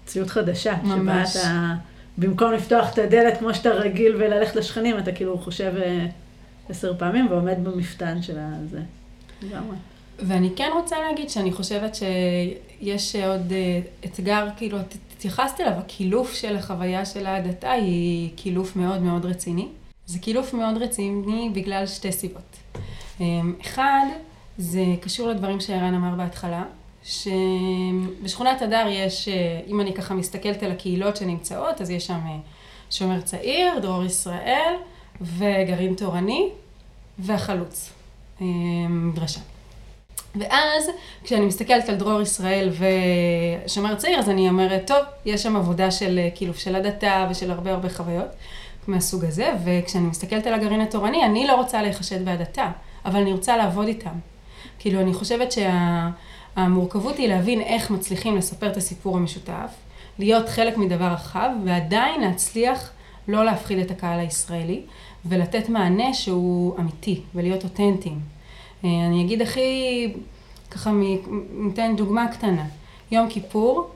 [0.06, 0.76] ציוד חדשה.
[0.84, 1.30] ממש.
[1.34, 1.76] שבה אתה,
[2.18, 5.74] במקום לפתוח את הדלת כמו שאתה רגיל וללכת לשכנים, אתה כאילו חושב
[6.70, 8.82] עשר פעמים ועומד במפתן של הזה.
[9.42, 9.76] לגמרי.
[10.20, 13.54] ואני כן רוצה להגיד שאני חושבת שיש עוד
[14.06, 14.78] אתגר, כאילו,
[15.18, 19.68] התייחסת אליו, הקילוף של החוויה של ההדתה היא קילוף מאוד מאוד רציני.
[20.08, 22.58] זה קילוף מאוד רציני בגלל שתי סיבות.
[23.62, 24.06] אחד,
[24.58, 26.64] זה קשור לדברים שערן אמר בהתחלה,
[27.06, 29.30] שבשכונת הדר יש,
[29.68, 32.20] אם אני ככה מסתכלת על הקהילות שנמצאות, אז יש שם
[32.92, 34.74] שומר צעיר, דרור ישראל,
[35.22, 36.50] וגרעין תורני,
[37.20, 37.92] והחלוץ,
[39.14, 39.40] דרשה.
[40.36, 40.90] ואז,
[41.24, 42.70] כשאני מסתכלת על דרור ישראל
[43.66, 47.72] ושומר צעיר, אז אני אומרת, טוב, יש שם עבודה של קילוף של הדתה ושל הרבה
[47.72, 48.30] הרבה חוויות
[48.88, 52.72] מהסוג הזה, וכשאני מסתכלת על הגרעין התורני, אני לא רוצה להיחשד בהדתה,
[53.06, 54.14] אבל אני רוצה לעבוד איתם.
[54.80, 55.52] כאילו, אני חושבת
[56.56, 59.70] שהמורכבות היא להבין איך מצליחים לספר את הסיפור המשותף,
[60.20, 62.92] להיות חלק מדבר רחב, ועדיין להצליח
[63.28, 64.82] לא להפחיד את הקהל הישראלי,
[65.26, 68.20] ולתת מענה שהוא אמיתי, ולהיות אותנטיים.
[68.84, 70.14] אני אגיד הכי,
[70.72, 70.92] ככה,
[71.52, 72.66] ניתן דוגמה קטנה.
[73.12, 73.90] יום כיפור,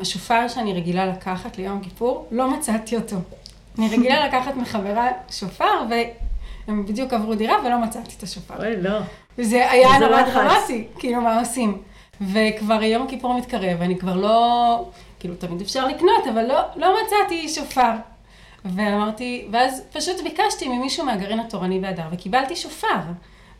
[0.00, 3.16] השופר שאני רגילה לקחת ליום כיפור, לא מצאתי אותו.
[3.78, 5.82] אני רגילה לקחת מחברה שופר,
[6.66, 8.56] והם בדיוק עברו דירה ולא מצאתי את השופר.
[8.56, 8.98] אוי, לא.
[9.38, 11.82] וזה היה נורא דרמטי, כאילו, מה עושים?
[12.20, 14.84] וכבר יום כיפור מתקרב, ואני כבר לא,
[15.20, 17.92] כאילו, תמיד אפשר לקנות, אבל לא, לא מצאתי שופר.
[18.64, 22.98] ואמרתי, ואז פשוט ביקשתי ממישהו מהגרעין התורני בהדר, וקיבלתי שופר.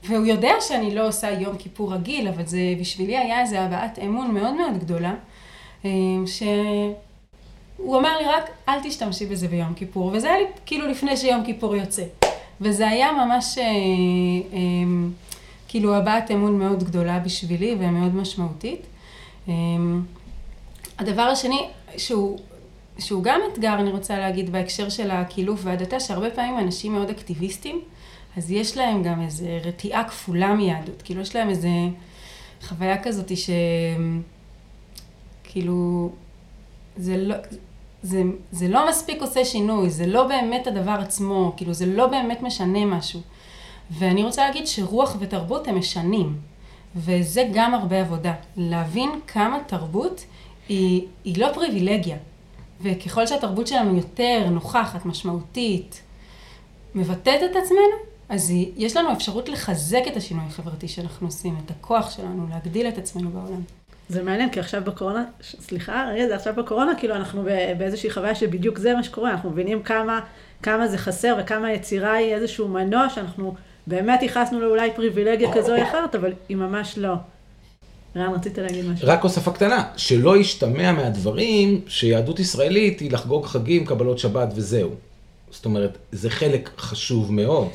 [0.05, 4.31] והוא יודע שאני לא עושה יום כיפור רגיל, אבל זה בשבילי היה איזו הבעת אמון
[4.35, 5.15] מאוד מאוד גדולה,
[6.27, 11.45] שהוא אמר לי רק, אל תשתמשי בזה ביום כיפור, וזה היה לי כאילו לפני שיום
[11.45, 12.03] כיפור יוצא.
[12.61, 13.59] וזה היה ממש
[15.69, 18.87] כאילו הבעת אמון מאוד גדולה בשבילי ומאוד משמעותית.
[20.99, 22.39] הדבר השני, שהוא,
[22.99, 27.81] שהוא גם אתגר, אני רוצה להגיד, בהקשר של הקילוף והדתה, שהרבה פעמים אנשים מאוד אקטיביסטים,
[28.37, 31.03] אז יש להם גם איזו רתיעה כפולה מיהדות.
[31.03, 31.69] כאילו, יש להם איזו
[32.63, 33.33] חוויה כזאת
[35.45, 36.11] שכאילו,
[36.97, 37.37] זה לא,
[38.03, 42.43] זה, זה לא מספיק עושה שינוי, זה לא באמת הדבר עצמו, כאילו, זה לא באמת
[42.43, 43.21] משנה משהו.
[43.91, 46.37] ואני רוצה להגיד שרוח ותרבות הם משנים,
[46.97, 48.35] וזה גם הרבה עבודה.
[48.57, 50.25] להבין כמה תרבות
[50.69, 52.17] היא, היא לא פריבילגיה,
[52.83, 56.03] וככל שהתרבות שלנו יותר נוכחת, משמעותית,
[56.95, 62.11] מבטאת את עצמנו, אז יש לנו אפשרות לחזק את השינוי החברתי שאנחנו עושים, את הכוח
[62.11, 63.61] שלנו, להגדיל את עצמנו בעולם.
[64.09, 67.43] זה מעניין, כי עכשיו בקורונה, סליחה, רגע, זה עכשיו בקורונה, כאילו אנחנו
[67.79, 70.21] באיזושהי חוויה שבדיוק זה מה שקורה, אנחנו מבינים כמה,
[70.63, 73.55] כמה זה חסר וכמה היצירה היא איזשהו מנוע שאנחנו
[73.87, 77.15] באמת ייחסנו לאולי פריבילגיה כזו או אחרת, אבל היא ממש לא.
[78.17, 79.09] רן, רצית להגיד משהו.
[79.09, 84.91] רק הוספה קטנה, שלא ישתמע מהדברים שיהדות ישראלית היא לחגוג חגים, קבלות שבת וזהו.
[85.51, 87.69] זאת אומרת, זה חלק חשוב מאוד.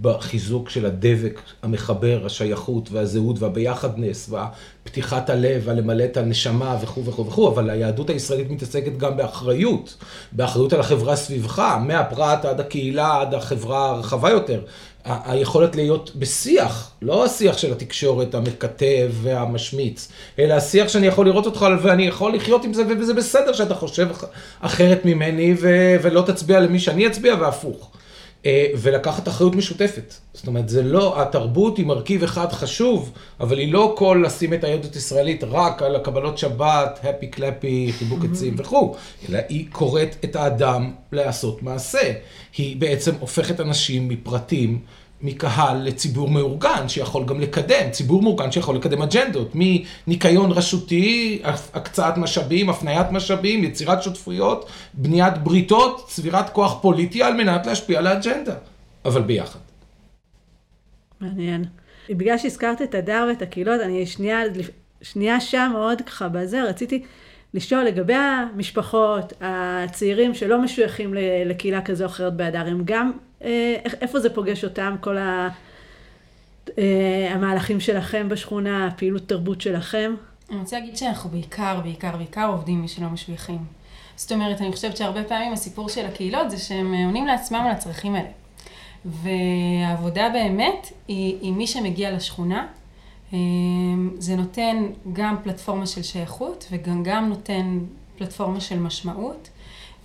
[0.00, 7.48] בחיזוק של הדבק המחבר, השייכות והזהות והביחדנס והפתיחת הלב והלמלא את הנשמה וכו' וכו' וכו',
[7.48, 9.96] אבל היהדות הישראלית מתעסקת גם באחריות,
[10.32, 14.60] באחריות על החברה סביבך, מהפרט עד הקהילה עד החברה הרחבה יותר.
[15.04, 21.66] היכולת להיות בשיח, לא השיח של התקשורת המכתב והמשמיץ, אלא השיח שאני יכול לראות אותך
[21.82, 24.08] ואני יכול לחיות עם זה וזה בסדר שאתה חושב
[24.60, 25.54] אחרת ממני
[26.02, 27.95] ולא תצביע למי שאני אצביע והפוך.
[28.46, 30.14] אה, ולקחת אחריות משותפת.
[30.32, 34.64] זאת אומרת, זה לא, התרבות היא מרכיב אחד חשוב, אבל היא לא כל לשים את
[34.64, 38.94] היהדות הישראלית רק על הקבלות שבת, הפי קלפי, חיבוק עצים וכו',
[39.28, 42.12] אלא היא קוראת את האדם לעשות מעשה.
[42.56, 44.78] היא בעצם הופכת אנשים מפרטים.
[45.20, 51.42] מקהל לציבור מאורגן שיכול גם לקדם, ציבור מאורגן שיכול לקדם אג'נדות, מניקיון רשותי,
[51.74, 58.06] הקצאת משאבים, הפניית משאבים, יצירת שותפויות, בניית בריתות, צבירת כוח פוליטי על מנת להשפיע על
[58.06, 58.54] האג'נדה,
[59.04, 59.58] אבל ביחד.
[61.20, 61.64] מעניין.
[62.10, 64.40] בגלל שהזכרת את הדר ואת הקהילות, אני שנייה,
[65.02, 67.02] שנייה שם מאוד ככה בזה, רציתי
[67.54, 71.14] לשאול לגבי המשפחות, הצעירים שלא משויכים
[71.46, 73.12] לקהילה כזו או אחרת בהדר, הם גם
[73.44, 75.48] אה, איפה זה פוגש אותם, כל ה...
[76.78, 80.14] אה, המהלכים שלכם בשכונה, הפעילות תרבות שלכם?
[80.50, 83.58] אני רוצה להגיד שאנחנו בעיקר, בעיקר, בעיקר עובדים מי שלא משויכים.
[84.16, 88.14] זאת אומרת, אני חושבת שהרבה פעמים הסיפור של הקהילות זה שהם עונים לעצמם על הצרכים
[88.14, 88.28] האלה.
[89.04, 92.66] והעבודה באמת היא עם מי שמגיע לשכונה.
[93.32, 93.38] אה,
[94.18, 97.78] זה נותן גם פלטפורמה של שייכות וגם גם נותן
[98.18, 99.50] פלטפורמה של משמעות,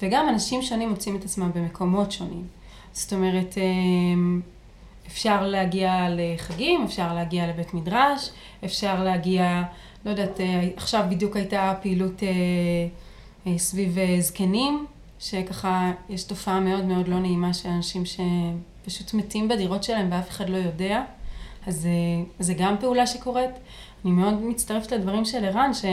[0.01, 2.47] וגם אנשים שונים מוצאים את עצמם במקומות שונים.
[2.93, 4.41] זאת אומרת, אמ,
[5.07, 8.29] אפשר להגיע לחגים, אפשר להגיע לבית מדרש,
[8.65, 9.63] אפשר להגיע,
[10.05, 12.29] לא יודעת, אה, עכשיו בדיוק הייתה פעילות אה,
[13.47, 14.85] אה, סביב זקנים,
[15.19, 20.49] שככה יש תופעה מאוד מאוד לא נעימה של אנשים שפשוט מתים בדירות שלהם ואף אחד
[20.49, 21.03] לא יודע.
[21.67, 21.87] אז
[22.39, 23.51] זה גם פעולה שקורית.
[24.05, 25.85] אני מאוד מצטרפת לדברים של ערן, ש...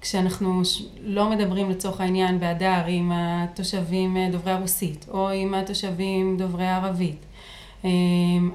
[0.00, 0.62] כשאנחנו
[1.00, 7.26] לא מדברים לצורך העניין בהדר עם התושבים אה, דוברי הרוסית, או עם התושבים דוברי הערבית,
[7.84, 7.90] אה,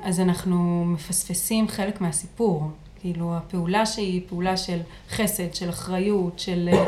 [0.04, 2.72] אז אנחנו מפספסים חלק מהסיפור.
[3.00, 6.86] כאילו, הפעולה שהיא פעולה של חסד, של אחריות, של, אה,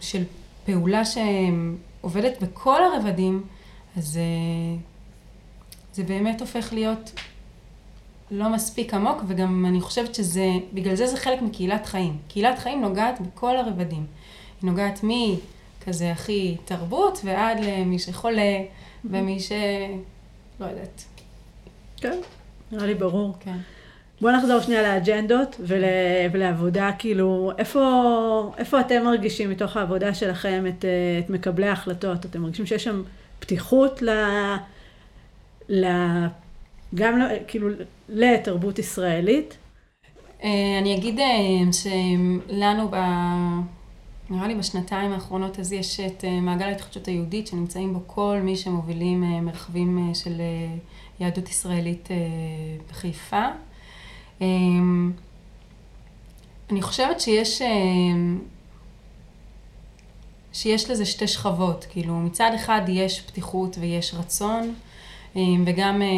[0.00, 0.22] של
[0.66, 3.42] פעולה שעובדת בכל הרבדים,
[3.96, 4.18] אז
[5.92, 7.20] זה באמת הופך להיות
[8.30, 12.16] לא מספיק עמוק, וגם אני חושבת שזה, בגלל זה זה חלק מקהילת חיים.
[12.28, 14.06] קהילת חיים נוגעת בכל הרבדים.
[14.62, 18.60] היא נוגעת מכזה הכי תרבות, ועד למי שחולה,
[19.04, 19.52] ומי ש...
[20.60, 21.04] לא יודעת.
[21.96, 22.18] כן,
[22.72, 23.34] נראה לי ברור.
[23.40, 23.56] כן.
[24.20, 25.84] בואו נחזור שנייה לאג'נדות ול,
[26.32, 30.84] ולעבודה, כאילו, איפה, איפה אתם מרגישים מתוך העבודה שלכם את,
[31.24, 32.26] את מקבלי ההחלטות?
[32.26, 33.02] אתם מרגישים שיש שם
[33.38, 34.10] פתיחות ל...
[35.68, 35.86] ל
[36.94, 37.68] גם לא, כאילו
[38.08, 39.56] לתרבות ישראלית?
[40.42, 41.26] אה, אני אגיד אה,
[41.72, 42.96] שלנו ב...
[44.30, 48.56] נראה לי בשנתיים האחרונות אז יש את אה, מעגל ההתחדשות היהודית שנמצאים בו כל מי
[48.56, 50.40] שמובילים מרחבים של
[51.20, 52.08] יהדות ישראלית
[52.90, 53.46] בחיפה.
[56.70, 57.62] אני חושבת שיש,
[60.52, 64.74] שיש לזה שתי שכבות, כאילו מצד אחד יש פתיחות ויש רצון
[65.36, 66.08] וגם אה,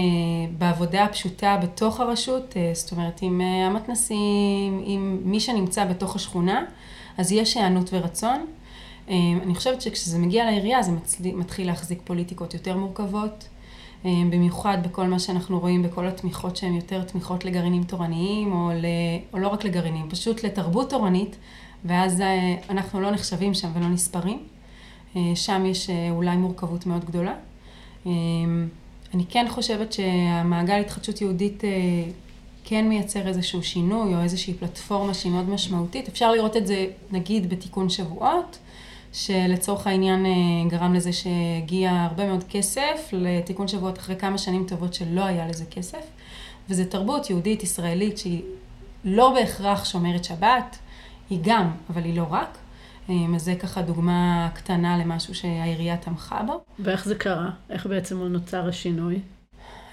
[0.59, 6.64] בעבודה הפשוטה בתוך הרשות, אה, זאת אומרת עם אה, המתנסים, עם מי שנמצא בתוך השכונה,
[7.18, 8.46] אז יש היענות ורצון.
[9.42, 13.48] אני חושבת שכשזה מגיע לעירייה זה מתחיל להחזיק פוליטיקות יותר מורכבות,
[14.05, 18.85] במיוחד בכל מה שאנחנו רואים בכל התמיכות שהן יותר תמיכות לגרעינים תורניים, או, ל,
[19.33, 21.37] או לא רק לגרעינים, פשוט לתרבות תורנית,
[21.85, 22.22] ואז
[22.70, 24.38] אנחנו לא נחשבים שם ולא נספרים.
[25.35, 27.35] שם יש אולי מורכבות מאוד גדולה.
[29.14, 31.70] אני כן חושבת שהמעגל התחדשות יהודית אה,
[32.64, 36.09] כן מייצר איזשהו שינוי או איזושהי פלטפורמה שהיא מאוד משמעותית.
[36.09, 38.59] אפשר לראות את זה נגיד בתיקון שבועות,
[39.12, 40.31] שלצורך העניין אה,
[40.68, 45.64] גרם לזה שהגיע הרבה מאוד כסף לתיקון שבועות אחרי כמה שנים טובות שלא היה לזה
[45.64, 46.03] כסף.
[46.68, 48.42] וזו תרבות יהודית ישראלית שהיא
[49.05, 50.79] לא בהכרח שומרת שבת,
[51.31, 52.59] היא גם, אבל היא לא רק.
[53.08, 56.60] אמ, אז זה ככה דוגמה קטנה למשהו שהעירייה תמכה בו.
[56.78, 57.50] ואיך זה קרה?
[57.70, 59.20] איך בעצם נוצר השינוי?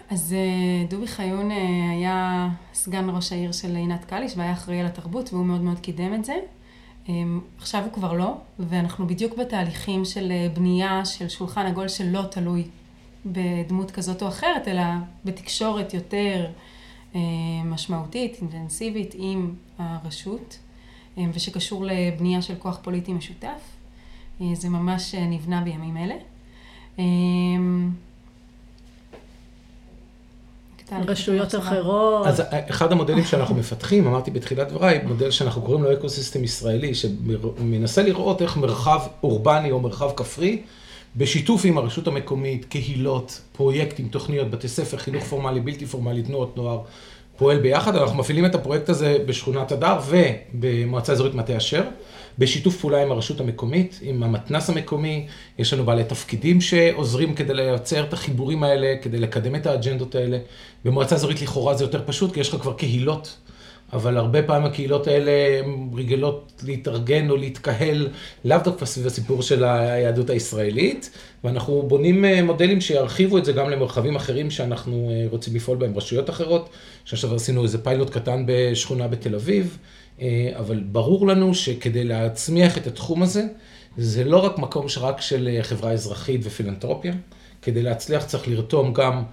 [0.10, 1.58] אז אה, דובי חיון אה,
[1.92, 6.14] היה סגן ראש העיר של עינת קליש והיה אחראי על התרבות והוא מאוד מאוד קידם
[6.14, 6.36] את זה.
[7.10, 12.22] אמ, עכשיו הוא כבר לא, ואנחנו בדיוק בתהליכים של אה, בנייה של שולחן עגול שלא
[12.32, 12.64] תלוי
[13.26, 14.84] בדמות כזאת או אחרת, אלא
[15.26, 16.46] בתקשורת יותר
[17.66, 20.60] משמעותית, אינטנסיבית עם הרשות.
[21.20, 23.62] אה, ושקשור לבנייה של כוח פוליטי משותף.
[24.42, 26.16] אה, זה ממש אה, נבנה בימים אלה.
[30.92, 32.28] רשויות אחרות.
[32.28, 38.04] אז אחד המודלים שאנחנו מפתחים, אמרתי בתחילת דבריי, מודל שאנחנו קוראים לו אקוסיסטם ישראלי, שמנסה
[38.04, 40.62] לראות איך מרחב אורבני או מרחב כפרי,
[41.16, 46.82] בשיתוף עם הרשות המקומית, קהילות, פרויקטים, תוכניות, בתי ספר, חינוך פורמלי, בלתי פורמלי, תנועות נוער,
[47.40, 47.96] פועל ביחד.
[47.96, 51.84] אנחנו מפעילים את הפרויקט הזה בשכונת הדר ובמועצה אזורית מטה אשר,
[52.40, 55.28] בשיתוף פעולה עם הרשות המקומית, עם המתנ"ס המקומי,
[55.60, 60.38] יש לנו בעלי תפקידים שעוזרים כדי לייצר את החיבורים האלה, כדי לקדם את האג'נדות האלה.
[60.86, 63.38] במועצה אזורית לכאורה זה יותר פשוט, כי יש לך כבר קהילות.
[63.94, 68.08] אבל הרבה פעמים הקהילות האלה הן רגילות להתארגן או להתקהל
[68.46, 71.10] לאו דווקא סביב הסיפור של היהדות הישראלית,
[71.44, 75.98] ואנחנו בונים אה, מודלים שירחיבו את זה גם למרחבים אחרים שאנחנו אה, רוצים לפעול בהם,
[75.98, 76.70] רשויות אחרות,
[77.06, 79.78] שעכשיו עשינו איזה פיילוט קטן בשכונה בתל אביב,
[80.22, 83.44] אה, אבל ברור לנו שכדי להצמיח את התחום הזה,
[83.98, 87.14] זה לא רק מקום שרק של חברה אזרחית ופילנטרופיה,
[87.62, 89.24] כדי להצליח צריך לרתום גם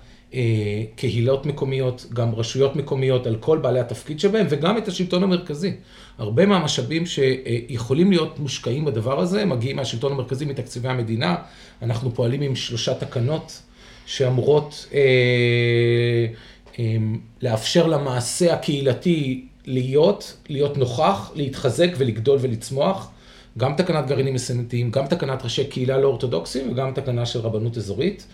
[0.97, 5.73] קהילות מקומיות, גם רשויות מקומיות, על כל בעלי התפקיד שבהם, וגם את השלטון המרכזי.
[6.19, 11.35] הרבה מהמשאבים שיכולים להיות מושקעים בדבר הזה, מגיעים מהשלטון המרכזי, מתקציבי המדינה.
[11.83, 13.63] אנחנו פועלים עם שלושה תקנות
[14.07, 15.01] שאמורות אה,
[16.79, 16.97] אה,
[17.43, 23.11] לאפשר למעשה הקהילתי להיות, להיות נוכח, להתחזק ולגדול ולצמוח.
[23.59, 28.27] גם תקנת גרעינים מסנתיים, גם תקנת ראשי קהילה לא אורתודוקסים וגם תקנה של רבנות אזורית.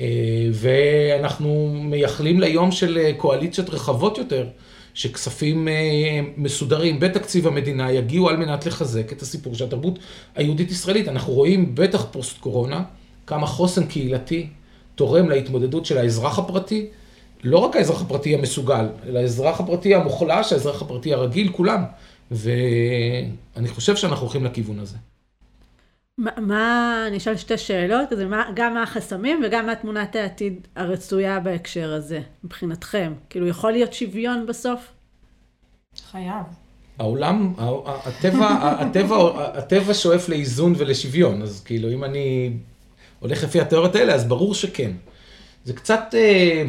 [0.00, 0.04] אה,
[0.52, 4.46] ואנחנו מייחלים ליום של אה, קואליציות רחבות יותר,
[4.94, 9.98] שכספים אה, מסודרים בתקציב המדינה יגיעו על מנת לחזק את הסיפור של התרבות
[10.34, 11.08] היהודית-ישראלית.
[11.08, 12.82] אנחנו רואים, בטח פוסט קורונה,
[13.26, 14.46] כמה חוסן קהילתי
[14.94, 16.86] תורם להתמודדות של האזרח הפרטי,
[17.44, 21.84] לא רק האזרח הפרטי המסוגל, אלא האזרח הפרטי המוחלש, האזרח הפרטי הרגיל, כולם.
[22.30, 24.96] ואני חושב שאנחנו הולכים לכיוון הזה.
[26.18, 31.40] מה, אני אשאל שתי שאלות, כזה, מה, גם מה החסמים וגם מה תמונת העתיד הרצויה
[31.40, 33.12] בהקשר הזה, מבחינתכם.
[33.30, 34.92] כאילו, יכול להיות שוויון בסוף?
[36.10, 36.44] חייב.
[36.98, 37.54] העולם,
[37.86, 38.48] הטבע,
[38.80, 39.16] הטבע,
[39.58, 42.52] הטבע שואף לאיזון ולשוויון, אז כאילו, אם אני
[43.20, 44.90] הולך לפי התיאוריות האלה, אז ברור שכן.
[45.64, 46.64] זה קצת, אה,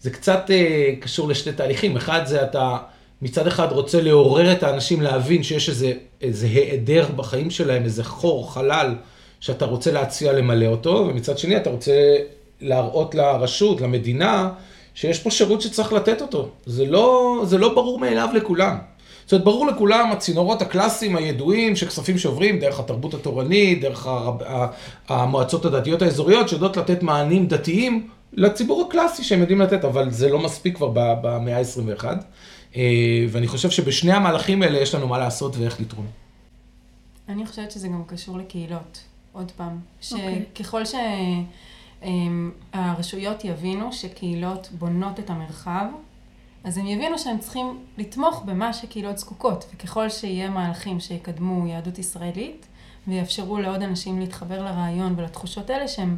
[0.00, 1.96] זה קצת אה, קשור לשתי תהליכים.
[1.96, 2.78] אחד זה אתה...
[3.22, 8.52] מצד אחד רוצה לעורר את האנשים להבין שיש איזה, איזה היעדר בחיים שלהם, איזה חור,
[8.52, 8.94] חלל,
[9.40, 12.16] שאתה רוצה להציע למלא אותו, ומצד שני אתה רוצה
[12.60, 14.50] להראות לרשות, למדינה,
[14.94, 16.48] שיש פה שירות שצריך לתת אותו.
[16.66, 18.76] זה לא, זה לא ברור מאליו לכולם.
[19.24, 24.08] זאת אומרת, ברור לכולם הצינורות הקלאסיים הידועים שכספים שעוברים דרך התרבות התורנית, דרך
[25.08, 30.38] המועצות הדתיות האזוריות, שיודעות לתת מענים דתיים לציבור הקלאסי שהם יודעים לתת, אבל זה לא
[30.38, 32.04] מספיק כבר במאה ה-21.
[32.76, 36.06] אה, ואני חושב שבשני המהלכים האלה יש לנו מה לעשות ואיך לתרום.
[37.28, 39.00] אני חושבת שזה גם קשור לקהילות,
[39.32, 39.78] עוד פעם.
[40.12, 40.44] אוקיי.
[40.54, 40.82] שככל
[42.72, 45.86] שהרשויות יבינו שקהילות בונות את המרחב,
[46.64, 52.66] אז הם יבינו שהם צריכים לתמוך במה שקהילות זקוקות, וככל שיהיה מהלכים שיקדמו יהדות ישראלית,
[53.08, 56.16] ויאפשרו לעוד אנשים להתחבר לרעיון ולתחושות האלה שהן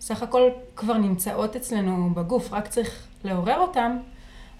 [0.00, 3.96] סך הכל כבר נמצאות אצלנו בגוף, רק צריך לעורר אותם,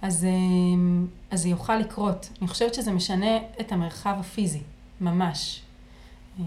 [0.03, 2.29] אז, אמ, אז זה יוכל לקרות.
[2.41, 4.61] אני חושבת שזה משנה את המרחב הפיזי,
[5.01, 5.61] ממש.
[6.39, 6.45] אמ,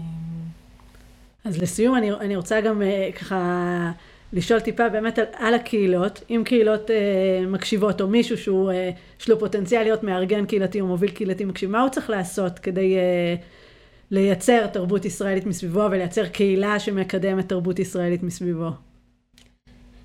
[1.44, 3.90] אז לסיום, אני, אני רוצה גם אה, ככה
[4.32, 8.90] לשאול טיפה באמת על, על הקהילות, אם קהילות אה, מקשיבות, או מישהו שהוא, אה,
[9.20, 12.96] יש לו פוטנציאל להיות מארגן קהילתי או מוביל קהילתי מקשיב, מה הוא צריך לעשות כדי
[12.96, 13.34] אה,
[14.10, 18.68] לייצר תרבות ישראלית מסביבו ולייצר קהילה שמקדמת תרבות ישראלית מסביבו?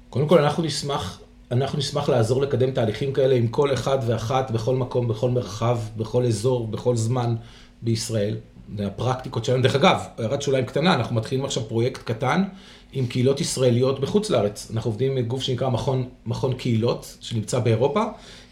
[0.10, 4.76] קודם כל, אנחנו נשמח אנחנו נשמח לעזור לקדם תהליכים כאלה עם כל אחד ואחת, בכל
[4.76, 7.36] מקום, בכל מרחב, בכל אזור, בכל זמן
[7.82, 8.38] בישראל.
[8.80, 9.62] הפרקטיקות שלנו.
[9.62, 12.44] דרך אגב, הערת שוליים קטנה, אנחנו מתחילים עכשיו פרויקט קטן
[12.94, 14.72] עם קהילות ישראליות בחוץ לארץ.
[14.74, 18.04] אנחנו עובדים עם גוף שנקרא מכון, מכון קהילות, שנמצא באירופה,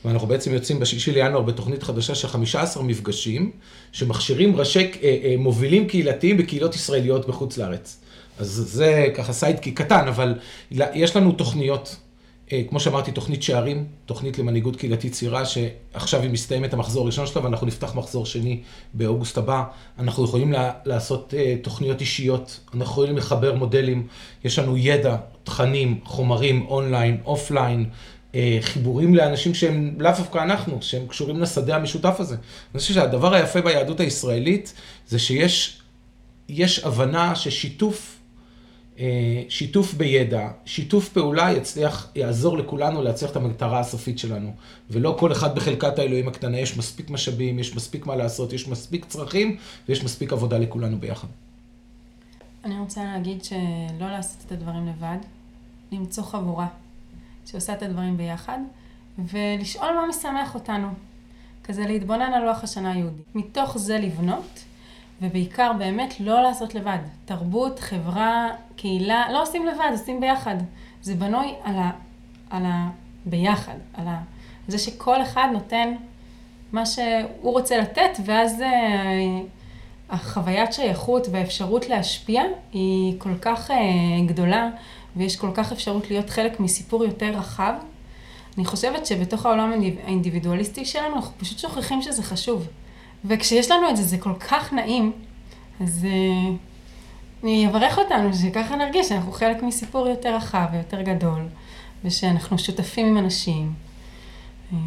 [0.05, 3.51] ואנחנו בעצם יוצאים בשישי לינואר בתוכנית חדשה של 15 מפגשים,
[3.91, 7.99] שמכשירים ראשי אה, אה, מובילים קהילתיים בקהילות ישראליות בחוץ לארץ.
[8.39, 10.35] אז זה ככה סיידקי קטן, אבל
[10.71, 11.95] יש לנו תוכניות
[12.69, 17.67] כמו שאמרתי, תוכנית שערים, תוכנית למנהיגות קהילתית צעירה, שעכשיו היא מסתיימת המחזור הראשון שלה, ואנחנו
[17.67, 18.61] נפתח מחזור שני
[18.93, 19.63] באוגוסט הבא.
[19.99, 20.53] אנחנו יכולים
[20.85, 24.07] לעשות אה, תוכניות אישיות, אנחנו יכולים לחבר מודלים,
[24.43, 27.89] יש לנו ידע, תכנים, חומרים, online, offline,
[28.35, 32.35] אה, חיבורים לאנשים שהם לאו דווקא אנחנו, שהם קשורים לשדה המשותף הזה.
[32.73, 34.73] אני חושב שהדבר היפה ביהדות הישראלית,
[35.07, 35.81] זה שיש
[36.49, 38.18] יש הבנה ששיתוף אה,
[39.49, 44.51] שיתוף בידע, שיתוף פעולה יצליח, יעזור לכולנו להצליח את המטרה הסופית שלנו.
[44.89, 49.05] ולא כל אחד בחלקת האלוהים הקטנה, יש מספיק משאבים, יש מספיק מה לעשות, יש מספיק
[49.05, 49.57] צרכים
[49.89, 51.27] ויש מספיק עבודה לכולנו ביחד.
[52.65, 55.17] אני רוצה להגיד שלא לעשות את הדברים לבד,
[55.91, 56.67] למצוא חבורה
[57.45, 58.59] שעושה את הדברים ביחד,
[59.19, 60.87] ולשאול מה משמח אותנו.
[61.63, 63.21] כזה להתבונן על לוח השנה היהודי.
[63.35, 64.59] מתוך זה לבנות.
[65.21, 66.97] ובעיקר באמת לא לעשות לבד.
[67.25, 70.55] תרבות, חברה, קהילה, לא עושים לבד, עושים ביחד.
[71.01, 71.91] זה בנוי על ה...
[72.49, 72.89] על ה...
[73.25, 74.05] ביחד, על
[74.67, 75.93] זה שכל אחד נותן
[76.71, 79.39] מה שהוא רוצה לתת, ואז אה,
[80.09, 82.43] החוויית שייכות והאפשרות להשפיע
[82.73, 83.77] היא כל כך אה,
[84.25, 84.69] גדולה,
[85.15, 87.73] ויש כל כך אפשרות להיות חלק מסיפור יותר רחב.
[88.57, 89.71] אני חושבת שבתוך העולם
[90.03, 92.67] האינדיבידואליסטי שלנו, אנחנו פשוט שוכחים שזה חשוב.
[93.25, 95.11] וכשיש לנו את זה, זה כל כך נעים,
[95.81, 96.05] אז
[97.43, 101.41] אני אברך אותנו שככה נרגיש שאנחנו חלק מסיפור יותר רחב ויותר גדול,
[102.03, 103.73] ושאנחנו שותפים עם אנשים.
[104.73, 104.77] אה,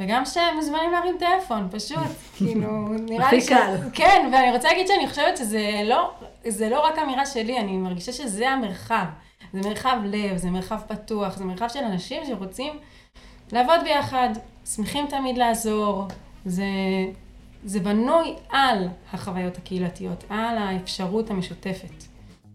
[0.00, 1.98] וגם שהם מוזמנים להרים טלפון, פשוט,
[2.36, 3.44] כאילו, נראה לי ש...
[3.44, 3.76] הכי קל.
[3.92, 6.10] כן, ואני רוצה להגיד שאני חושבת שזה לא,
[6.48, 9.04] זה לא רק אמירה שלי, אני מרגישה שזה המרחב.
[9.52, 12.72] זה מרחב לב, זה מרחב פתוח, זה מרחב של אנשים שרוצים
[13.52, 14.28] לעבוד ביחד,
[14.74, 16.06] שמחים תמיד לעזור.
[16.44, 16.64] זה,
[17.64, 22.04] זה בנוי על החוויות הקהילתיות, על האפשרות המשותפת.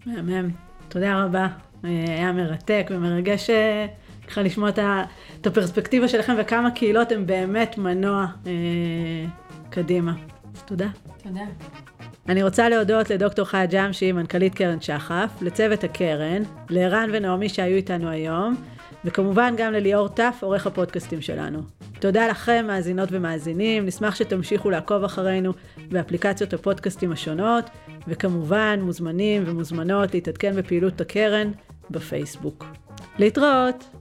[0.06, 0.49] מהמם.
[0.88, 1.47] תודה רבה.
[1.84, 3.86] היה מרתק ומרגש אה,
[4.28, 4.70] ככה לשמוע
[5.39, 8.51] את הפרספקטיבה שלכם וכמה קהילות הן באמת מנוע אה,
[9.70, 10.14] קדימה.
[10.56, 10.88] אז תודה.
[11.24, 11.41] תודה.
[12.30, 18.10] אני רוצה להודות לדוקטור חיה ג'אמשי, מנכ"לית קרן שחף, לצוות הקרן, לערן ונעמי שהיו איתנו
[18.10, 18.56] היום,
[19.06, 21.60] וכמובן גם לליאור טף, עורך הפודקאסטים שלנו.
[21.99, 25.53] תודה לכם, מאזינות ומאזינים, נשמח שתמשיכו לעקוב אחרינו
[25.89, 27.69] באפליקציות הפודקאסטים השונות,
[28.07, 31.51] וכמובן מוזמנים ומוזמנות להתעדכן בפעילות הקרן
[31.89, 32.65] בפייסבוק.
[33.19, 33.94] להתראות!